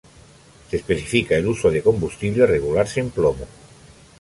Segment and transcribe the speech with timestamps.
[0.71, 3.45] Se especifica el uso de combustible regular sin plomo.